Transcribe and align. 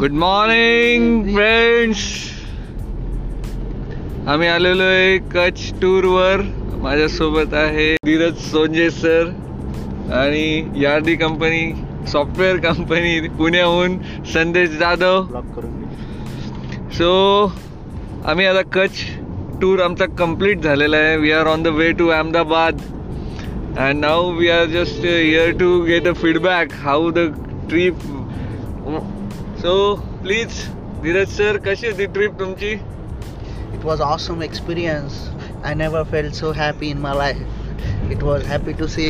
Good 0.00 0.12
morning 0.18 1.22
friends 1.34 2.02
आम्ही 4.28 4.48
आलेलो 4.48 4.84
आहे 4.84 5.16
कच्छ 5.32 5.72
टूर 5.80 6.04
वर. 6.06 6.42
माझ्यासोबत 6.82 7.54
आहे 7.54 7.94
धीरज 8.06 8.36
सोंजे 8.50 8.88
सर 8.90 9.32
आणि 10.20 10.44
यार्डी 10.82 11.14
कंपनी 11.16 11.72
सॉफ्टवेअर 12.12 12.56
कंपनी 12.68 13.28
पुण्याहून 13.38 13.98
संदेश 14.34 14.78
जाधव. 14.78 15.24
सो 16.98 17.10
आम्ही 18.24 18.46
आता 18.46 18.62
कच्छ 18.78 18.94
टूर 19.60 19.80
आमचा 19.82 20.06
कंप्लीट 20.18 20.62
झालेला 20.62 20.96
आहे. 20.96 21.16
We 21.16 21.30
are 21.32 21.46
on 21.46 21.62
the 21.62 21.68
way 21.82 21.90
to 21.98 22.08
Ahmedabad 22.08 22.80
and 23.78 24.00
now 24.00 24.32
we 24.38 24.48
are 24.50 24.64
just 24.78 25.04
here 25.04 25.50
to 25.60 25.78
get 25.84 26.08
a 26.08 26.12
feedback 26.22 26.72
how 26.82 27.10
the 27.10 27.18
trip 27.70 27.98
so 29.58 29.72
please 30.22 30.62
Dheeraj 31.02 31.28
sir 31.30 31.56
कशी 31.66 31.86
होती 31.86 32.06
ट्रीप 32.14 32.32
तुमची? 32.38 32.70
It 33.74 33.84
was 33.84 34.00
awesome 34.00 34.42
experience 34.42 35.18
I 35.64 35.74
never 35.74 36.02
fell 36.10 36.30
so 36.38 36.50
happy 36.56 36.90
in 36.90 36.98
my 37.00 37.14
life 37.18 38.10
it 38.12 38.22
was 38.22 38.46
happy 38.48 38.72
to 38.80 38.86
see 38.96 39.06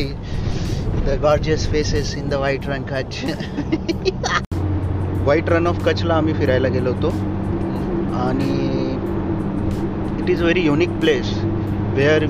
the 1.05 1.17
gorgeous 1.21 1.67
faces 1.71 2.15
in 2.17 2.29
the 2.29 2.33
white 2.43 2.67
Rann 2.69 2.83
Kutch 2.91 3.23
white 5.23 5.49
Rann 5.49 5.67
of 5.67 5.83
Kachla 5.85 6.15
आम्ही 6.15 6.33
फिरायला 6.33 6.67
गेलो 6.75 6.91
होतो. 6.93 7.09
आणि 8.21 8.53
it 10.21 10.29
is 10.29 10.41
very 10.41 10.65
unique 10.65 10.99
place 11.01 11.33
where 11.97 12.25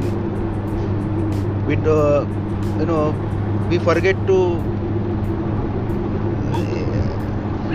with 1.67 1.87
you 2.79 2.85
know 2.87 2.99
we 3.69 3.77
forget 3.85 4.27
to 4.27 4.37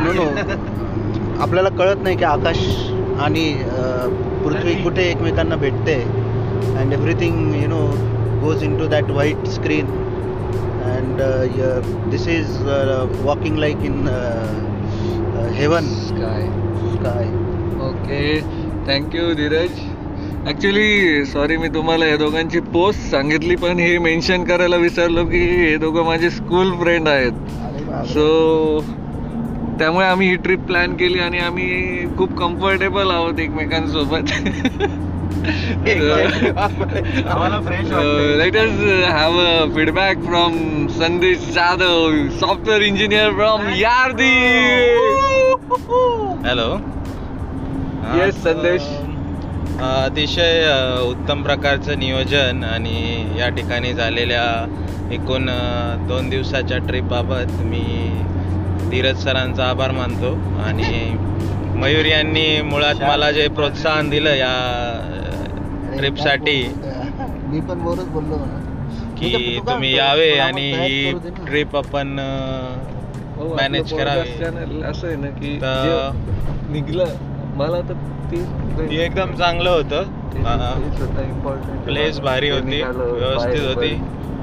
know 0.07 0.13
no 0.13 0.25
आपल्याला 1.43 1.69
कळत 1.79 2.03
नाही 2.03 2.17
की 2.17 2.25
आकाश 2.25 2.59
आणि 3.21 3.53
पृथ्वी 4.45 4.75
कुठे 4.83 5.03
एकमेकांना 5.11 5.57
भेटते. 5.57 5.95
And 6.81 6.93
everything 6.93 7.55
you 7.55 7.69
know 7.69 7.81
goes 8.43 8.63
into 8.79 8.87
that 8.89 9.11
white 9.11 9.47
screen 9.55 9.87
and 10.87 11.23
this 12.11 12.29
is 12.29 12.57
walking 13.25 13.59
like 13.59 13.85
in 13.85 14.09
heaven 15.57 15.85
काय 16.19 16.43
काय 17.05 17.27
okay 17.89 18.21
thank you 18.89 19.33
Dheeraj 19.35 19.81
actually 20.49 21.25
sorry 21.27 21.57
मी 21.57 21.69
तुम्हाला 21.75 22.07
हे 22.07 22.17
दोघांची 22.17 22.61
पोस्ट 22.75 23.11
सांगितली 23.11 23.57
पण 23.57 23.79
हे 23.79 23.97
मेन्शन 23.99 24.45
करायला 24.45 24.77
विसरलो 24.77 25.25
की 25.27 25.39
हे 25.39 25.77
दोघं 25.77 26.05
माझे 26.07 26.31
स्कूल 26.31 26.71
फ्रेंड 26.83 27.09
आहेत. 27.09 27.33
सो 28.07 28.27
त्यामुळे 29.79 30.07
आम्ही 30.07 30.29
ही 30.29 30.37
ट्रिप 30.37 30.61
प्लॅन 30.61 30.95
केली 30.97 31.19
आणि 31.19 31.39
आम्ही 31.39 32.07
खूप 32.19 32.37
कम्फर्टेबल 32.39 33.11
आहोत 33.11 33.41
एकमेकांसोबत. 33.41 34.31
Let 38.39 38.57
us 38.57 38.81
have 39.11 39.39
a 39.41 39.75
feedback 39.75 40.25
from 40.25 40.87
Sandesh 40.99 41.39
Jadhav 41.55 42.29
software 42.41 42.83
engineer 42.83 43.31
from 43.33 43.69
Yardi 43.77 44.35
hello 46.47 46.77
Yes, 48.17 48.35
Sandesh. 48.43 48.83
अतिशय 49.83 50.63
अ, 50.65 51.01
उत्तम 51.03 51.43
प्रकारचं 51.43 51.99
नियोजन 51.99 52.63
आणि 52.65 53.25
या 53.39 53.49
ठिकाणी 53.49 53.93
झालेल्या 53.95 54.45
एकूण 55.13 55.49
अ, 55.51 55.57
दोन 56.09 56.29
दिवसाच्या 56.31 56.79
ट्रिपबाबत 56.79 57.53
मी 57.63 57.83
धीरज 58.91 59.23
सरांचा 59.23 59.65
आभार 59.65 59.91
मानतो. 59.93 60.33
आणि 60.65 60.85
मयूर 61.81 62.05
यांनी 62.07 62.47
मुळात 62.63 63.03
मला 63.03 63.31
जे 63.33 63.47
प्रोत्साहन 63.57 64.09
दिलं 64.11 64.35
या 64.35 64.53
ट्रिपसाठी 65.97 66.63
मी 67.49 67.61
पण 67.61 67.79
बरोबर 67.79 68.05
बोललो 68.13 68.37
की 69.19 69.59
तुम्ही 69.67 69.95
यावे 69.97 70.31
आणि 70.39 70.71
ही 70.73 71.13
ट्रिप 71.47 71.77
आपण 71.77 72.09
मॅनेज 73.57 73.93
करावी. 73.93 74.29
चॅनल 74.39 74.83
असं 74.85 75.07
आहे 75.07 75.17
ना 75.17 75.29
की 75.39 75.59
निघलं 76.73 77.15
मला 77.57 77.81
तर 77.89 77.95
ती 78.31 78.39
हे 78.81 79.05
एकदम 79.05 79.35
चांगलं 79.35 79.71
होतं. 79.71 80.03
प्लेस 81.87 82.19
भारी 82.21 82.51
होती 82.51 82.83
व्यवस्थित 82.83 83.63
होती. 83.67 83.95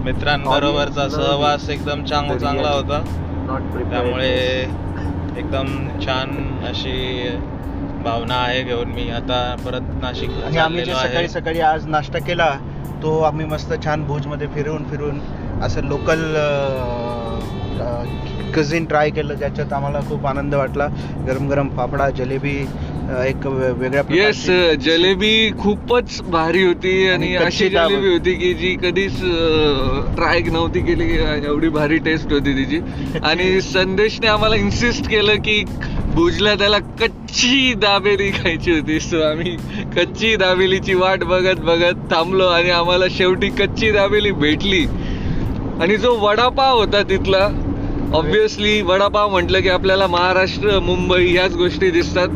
मित्रांबरोबरचा 0.05 1.07
सहवास 1.09 1.69
एकदम 1.69 2.03
चांग 2.05 2.31
चांगला 2.37 2.69
होता. 2.69 3.03
त्यामुळे 3.47 4.29
एकदम 5.37 5.67
छान 5.99 6.29
अशी 6.67 7.29
भावना 8.03 8.35
आहे 8.35 8.61
घेऊन 8.63 8.91
मी 8.91 9.09
आता 9.09 9.39
परत 9.65 9.89
नाशिक 10.01 10.29
आणि 10.45 10.57
आम्ही 10.57 10.83
जे 10.85 10.93
सकाळी 10.93 11.27
सकाळी 11.27 11.59
आज 11.61 11.87
नाश्ता 11.87 12.19
केला 12.19 12.49
तो 13.03 13.19
आम्ही 13.21 13.45
मस्त 13.45 13.73
छान 13.85 14.03
भुजमध्ये 14.03 14.47
फिरून 14.47 14.83
फिरून 14.83 15.19
असं 15.63 15.87
लोकल 15.87 16.21
कझिन 18.55 18.85
ट्राय 18.85 19.09
केलं 19.09 19.33
ज्याच्यात 19.33 19.73
आम्हाला 19.73 19.99
खूप 19.99 20.25
आनंद 20.27 20.55
वाटला. 20.55 20.87
गरम 21.27 21.47
गरम 21.49 21.69
फाफडा 21.69 22.09
जलेबी 22.09 22.55
एक 23.21 23.47
वेगळ्या 23.47 24.01
येस 24.15 24.45
जलेबी 24.81 25.51
खूपच 25.59 26.21
भारी 26.21 26.63
होती 26.63 27.07
आणि 27.07 27.35
अशी 27.35 27.69
जलेबी 27.69 28.07
होती. 28.07 28.33
की 28.33 28.53
जी 28.53 28.75
कधीच 28.83 29.19
ट्राय 30.15 30.39
नव्हती 30.39 30.79
केली 30.79 31.09
एवढी 31.45 31.69
भारी 31.69 31.97
टेस्ट 31.97 32.31
होती 32.31 32.53
तिची. 32.53 32.79
आणि 33.23 33.61
संदेशने 33.61 34.27
आम्हाला 34.27 34.55
इन्सिस्ट 34.55 35.09
केलं 35.09 35.35
की 35.35 35.63
भुजला 36.15 36.55
त्याला 36.55 36.77
कच्ची 36.77 37.73
दाबेली 37.73 38.29
खायची 38.31 38.71
होती. 38.71 38.99
सो 38.99 39.21
आम्ही 39.21 39.55
कच्ची 39.97 40.35
दाबेलीची 40.35 40.93
वाट 40.93 41.23
बघत 41.23 41.59
बघत 41.59 42.11
थांबलो 42.11 42.47
आणि 42.47 42.69
आम्हाला 42.69 43.05
शेवटी 43.11 43.49
कच्ची 43.49 43.91
दाबेली 43.91 44.31
भेटली. 44.31 44.85
आणि 45.81 45.97
जो 45.97 46.17
वडापाव 46.19 46.77
होता 46.77 47.03
तिथला 47.03 47.47
ऑब्विसली 48.13 48.81
वडापाव 48.81 49.29
म्हटलं 49.29 49.59
की 49.59 49.69
आपल्याला 49.69 50.07
महाराष्ट्र 50.07 50.79
मुंबई 50.79 51.31
ह्याच 51.31 51.55
गोष्टी 51.55 51.91
दिसतात. 51.91 52.27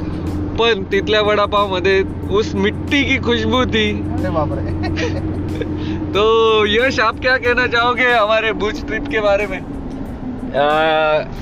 पण 0.60 0.84
तिथल्या 0.92 1.22
वडापाव 1.22 1.74
मध्ये 1.74 2.02
उस 2.32 2.54
मिट्टी 2.56 3.04
की 3.04 3.18
खुशबू 3.24 3.64
थी 3.74 3.92
बापरे. 4.28 4.62
तो 6.14 6.24
यश 6.66 7.00
आप 7.00 7.20
क्या 7.22 7.36
कहना 7.38 7.66
चाहोगे 7.68 8.12
हमारे 8.12 8.52
बुज 8.62 8.86
ट्रिप 8.88 9.08
के 9.12 9.20
बारे 9.20 9.48
में? 9.48 9.60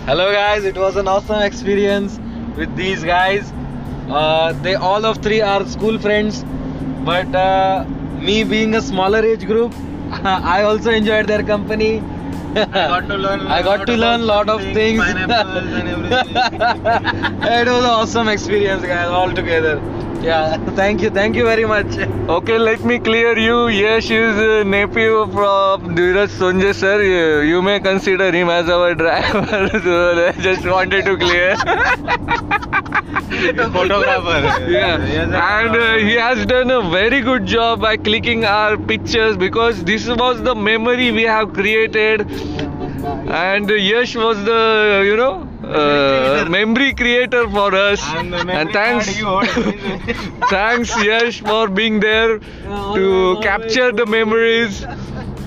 Hello 0.08 0.32
guys 0.32 0.66
it 0.66 0.78
was 0.78 0.98
an 0.98 1.08
awesome 1.08 1.42
experience 1.44 2.20
with 2.58 2.70
these 2.78 3.06
guys 3.06 3.52
they 4.64 4.74
all 4.90 5.06
of 5.06 5.18
three 5.24 5.40
are 5.52 5.64
school 5.68 5.98
friends 5.98 6.44
but 7.08 7.38
me 8.26 8.44
being 8.44 8.76
a 8.76 8.80
smaller 8.82 9.26
age 9.26 9.46
group 9.46 9.72
I 10.26 10.62
also 10.62 10.92
enjoyed 10.92 11.28
their 11.28 11.42
company 11.44 11.92
I 12.56 12.88
got 12.88 13.08
to 13.08 13.18
learn. 13.18 13.42
I 13.42 13.62
got 13.62 13.86
to 13.88 13.98
learn 13.98 14.26
lot 14.26 14.50
of 14.50 14.62
things. 14.62 15.00
Pineapples 15.00 15.74
and 15.74 15.90
everything. 15.90 16.36
it 17.52 17.68
was 17.68 17.84
an 17.84 17.90
awesome 17.90 18.30
experience, 18.30 18.82
guys, 18.82 19.08
all 19.08 19.32
together. 19.34 19.76
Yeah, 20.22 20.58
thank 20.76 21.02
you, 21.02 21.10
thank 21.10 21.36
you 21.36 21.44
very 21.44 21.66
much. 21.66 21.98
Okay, 22.30 22.58
let 22.58 22.84
me 22.84 22.98
clear 23.00 23.38
you. 23.38 23.68
Yash 23.68 24.10
is 24.10 24.38
a 24.38 24.64
nephew 24.64 25.28
from 25.34 25.96
Dheeraj 25.96 26.30
Sonje 26.30 26.74
sir. 26.74 27.04
You, 27.04 27.42
you 27.50 27.62
may 27.62 27.80
consider 27.80 28.32
him 28.32 28.50
as 28.50 28.70
our 28.70 28.96
driver. 28.96 29.70
so 29.84 30.28
I 30.28 30.32
just 30.42 30.66
wanted 30.66 31.06
to 31.06 31.18
clear. 31.18 31.56
Photographer. 33.78 34.70
yeah. 34.70 34.98
And 35.62 35.76
uh, 35.76 35.96
he 35.98 36.14
has 36.14 36.46
done 36.46 36.72
a 36.72 36.82
very 36.90 37.22
good 37.22 37.46
job 37.46 37.82
by 37.82 37.98
clicking 37.98 38.46
our 38.46 38.78
pictures 38.78 39.38
because 39.38 39.84
this 39.84 40.08
was 40.08 40.42
the 40.42 40.56
memory 40.56 41.12
we 41.12 41.24
have 41.24 41.54
created. 41.54 42.30
And 43.28 43.70
yash 43.70 44.16
was 44.16 44.44
the 44.44 45.04
you 45.06 45.16
know 45.16 45.48
uh, 45.64 46.46
memory 46.50 46.94
creator 46.94 47.48
for 47.50 47.74
us. 47.76 48.02
And 48.04 48.34
and 48.36 48.72
thanks 48.72 49.20
card 49.22 49.48
thanks 50.50 50.96
yash 51.04 51.42
for 51.42 51.68
being 51.68 52.00
there 52.00 52.40
to 52.40 53.40
capture 53.42 53.92
the 53.92 54.06
memories. 54.06 54.86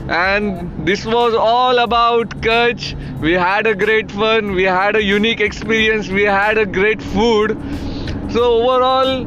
And 0.09 0.87
this 0.87 1.05
was 1.05 1.35
all 1.35 1.79
about 1.79 2.31
Kutch. 2.41 2.95
We 3.21 3.33
had 3.33 3.67
a 3.67 3.75
great 3.75 4.11
fun, 4.11 4.53
we 4.53 4.63
had 4.63 4.97
a 4.97 5.03
unique 5.03 5.41
experience, 5.41 6.09
we 6.09 6.23
had 6.23 6.57
a 6.57 6.65
great 6.65 7.03
food. 7.03 7.59
So 8.31 8.43
overall, 8.63 9.27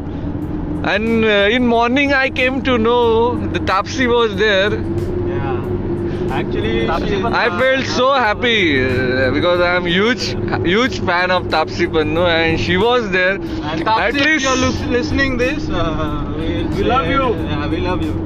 and 0.94 1.26
uh, 1.26 1.28
in 1.56 1.66
morning 1.68 2.14
I 2.14 2.30
came 2.30 2.62
to 2.64 2.78
know 2.78 3.36
the 3.54 3.60
Tapsi 3.60 4.08
was 4.08 4.36
there. 4.36 4.72
Yeah. 4.74 6.34
Actually, 6.40 6.74
she- 7.08 7.24
I 7.24 7.50
felt 7.62 7.86
so 7.86 8.14
happy 8.14 8.84
uh, 8.84 9.32
because 9.32 9.60
I 9.60 9.76
am 9.76 9.86
huge, 9.86 10.28
huge 10.68 11.00
fan 11.00 11.32
of 11.32 11.48
Tapsi 11.56 11.88
Pannu, 11.98 12.26
and 12.28 12.60
she 12.60 12.78
was 12.78 13.10
there. 13.12 13.36
And 13.36 13.66
At 13.66 14.14
Tapsi, 14.14 14.16
if 14.20 14.26
least- 14.26 14.46
you're 14.46 14.92
listening 15.00 15.38
this, 15.38 15.70
uh, 15.70 16.34
we, 16.38 16.64
We 16.78 16.84
love 16.84 17.08
you. 17.08 17.34
Yeah, 17.46 17.68
we 17.68 17.78
love 17.78 18.04
you. 18.10 18.18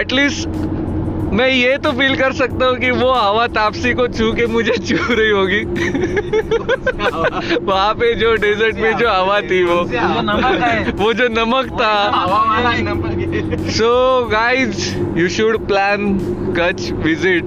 at 0.00 0.10
least 0.10 0.48
मैं 1.32 1.48
ये 1.48 1.76
तो 1.84 1.90
feel 1.92 2.14
कर 2.16 2.32
सकता 2.32 2.66
हूँ 2.66 2.76
कि 2.78 2.90
वो 2.90 3.12
हवा 3.12 3.46
तापसी 3.56 3.92
को 3.94 4.06
छू 4.08 4.32
के 4.32 4.46
मुझे 4.46 4.72
छू 4.88 4.96
रही 5.10 5.30
होगी। 5.30 5.60
वहाँ 7.64 7.94
पे 7.94 8.14
जो 8.14 8.34
डेजर्ट 8.42 8.76
में 8.76 8.96
जो 8.98 9.08
हवा 9.08 9.40
थी 9.40 9.62
वो। 9.64 9.76
वो 11.02 11.12
जो 11.12 11.28
नमक 11.28 11.70
था। 11.80 11.94
So 13.78 13.92
guys 14.32 14.94
you 15.18 15.28
should 15.28 15.66
plan 15.68 16.14
Kutch 16.58 16.90
visit 17.06 17.44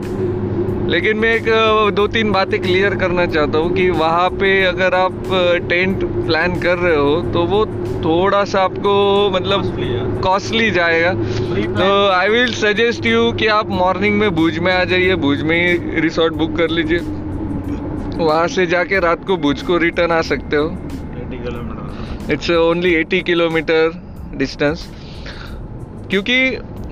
लेकिन 0.89 1.17
मैं 1.17 1.33
एक 1.35 1.45
दो 1.95 2.05
तीन 2.07 2.31
बातें 2.31 2.59
क्लियर 2.61 2.95
करना 2.95 3.25
चाहता 3.25 3.57
हूँ 3.57 3.73
कि 3.75 3.89
वहाँ 3.91 4.29
पे 4.31 4.49
अगर 4.65 4.93
आप 4.93 5.23
टेंट 5.69 6.03
प्लान 6.25 6.59
कर 6.61 6.77
रहे 6.77 6.95
हो 6.95 7.21
तो 7.33 7.43
वो 7.45 7.65
थोड़ा 8.03 8.43
सा 8.45 8.61
आपको 8.61 8.93
मतलब 9.31 10.21
कॉस्टली 10.23 10.69
जाएगा। 10.71 11.13
तो 11.71 11.87
आई 12.09 12.29
विल 12.29 12.53
सजेस्ट 12.53 13.05
यू 13.05 13.31
कि 13.39 13.47
आप 13.49 13.69
मॉर्निंग 13.71 14.17
में 14.19 14.29
भुज 14.35 14.59
में 14.59 14.71
आ 14.73 14.83
जाइए 14.83 15.15
भुज 15.25 15.41
में 15.41 15.55
ही 15.57 16.01
रिसोर्ट 16.01 16.33
बुक 16.33 16.55
कर 16.57 16.69
लीजिए। 16.69 16.99
वहाँ 18.17 18.47
से 18.47 18.65
जाके 18.67 18.99
रात 18.99 19.25
को 19.27 19.37
भुज 19.37 19.61
को 19.61 19.77
रिटर्न 19.77 20.11
आ 20.11 20.21
सकते 20.23 20.55
हो। 20.55 20.67
It's 22.31 22.51
only 22.51 22.93
eighty 22.93 23.21
kilometre 23.23 24.01
distance 24.35 24.87
क्योंकि 26.09 26.39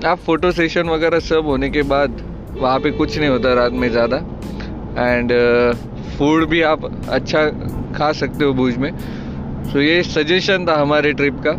आप 0.06 0.18
फ़ोटो 0.18 0.50
सेशन 0.52 0.88
वगैरह 0.88 1.20
सब 1.22 1.46
होने 1.46 1.70
के 1.70 1.82
बाद 1.88 2.23
वहाँ 2.64 2.78
पे 2.80 2.90
कुछ 2.98 3.18
नहीं 3.18 3.28
होता 3.28 3.52
रात 3.54 3.72
में 3.82 3.88
ज़्यादा 3.90 4.16
एंड 4.98 5.32
फ़ूड 6.18 6.44
भी 6.48 6.60
आप 6.62 6.84
अच्छा 7.10 7.46
खा 7.96 8.10
सकते 8.20 8.44
हो 8.44 8.52
भुज 8.54 8.76
में 8.76 8.90
सो 9.72 9.80
ये 9.80 10.02
सजेशन 10.02 10.66
था 10.68 10.80
हमारे 10.80 11.12
ट्रिप 11.20 11.40
का 11.46 11.52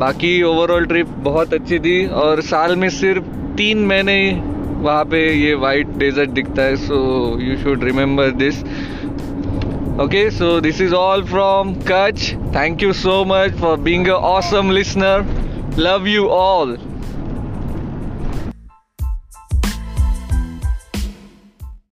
बाकी 0.00 0.30
ओवरऑल 0.42 0.86
ट्रिप 0.86 1.08
बहुत 1.24 1.54
अच्छी 1.54 1.78
थी 1.78 1.96
और 2.22 2.40
साल 2.50 2.76
में 2.76 2.88
सिर्फ़ 2.98 3.24
तीन 3.56 3.84
महीने 3.86 4.18
ही 4.20 4.34
वहाँ 4.82 5.04
पे 5.10 5.20
ये 5.32 5.54
वाइट 5.62 5.96
डेजर्ट 5.98 6.30
दिखता 6.30 6.62
है 6.62 6.76
so 6.76 6.96
you 7.40 7.56
should 7.62 7.84
remember 7.84 8.30
this 8.42 8.62
Okay, 9.98 10.28
so 10.28 10.60
this 10.60 10.78
is 10.78 10.92
all 10.92 11.22
from 11.24 11.74
Kutch. 11.76 12.24
Thank 12.52 12.82
you 12.82 12.92
so 12.92 13.24
much 13.24 13.52
for 13.52 13.78
being 13.78 14.02
an 14.06 14.26
awesome 14.30 14.68
listener. 14.68 15.24
Love 15.78 16.06
you. 16.06 16.28